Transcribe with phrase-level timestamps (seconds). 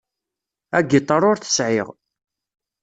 [0.77, 1.87] Agiṭar ur t-sεiɣ.